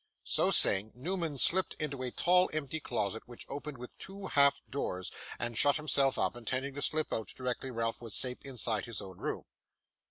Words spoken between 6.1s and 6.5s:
up;